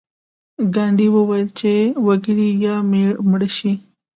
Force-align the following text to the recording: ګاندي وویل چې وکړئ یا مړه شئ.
ګاندي 0.75 1.07
وویل 1.15 1.47
چې 1.59 1.73
وکړئ 2.05 2.51
یا 2.65 2.75
مړه 3.29 3.49
شئ. 3.57 3.73